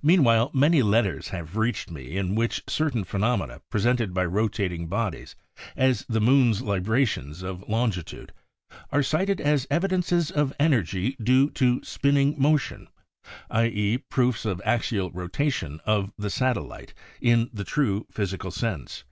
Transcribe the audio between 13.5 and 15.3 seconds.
i. e., proofs of axial